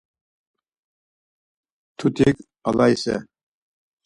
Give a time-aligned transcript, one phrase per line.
[1.91, 2.37] Mtutik
[2.69, 3.15] Alaise!